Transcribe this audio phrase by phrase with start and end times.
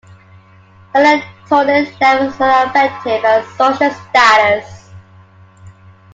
[0.95, 4.89] Serotonin levels are affected by social status.